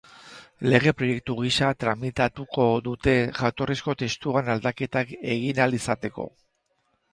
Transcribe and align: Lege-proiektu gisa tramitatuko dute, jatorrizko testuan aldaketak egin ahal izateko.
Lege-proiektu 0.73 1.35
gisa 1.39 1.69
tramitatuko 1.83 2.65
dute, 2.89 3.15
jatorrizko 3.41 3.97
testuan 4.03 4.53
aldaketak 4.57 5.15
egin 5.37 5.63
ahal 5.63 5.81
izateko. 5.83 6.31